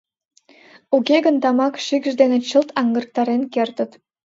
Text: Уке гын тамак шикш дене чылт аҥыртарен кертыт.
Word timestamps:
Уке 0.95 1.17
гын 1.25 1.35
тамак 1.43 1.73
шикш 1.85 2.13
дене 2.21 2.37
чылт 2.49 2.69
аҥыртарен 2.79 3.41
кертыт. 3.53 3.91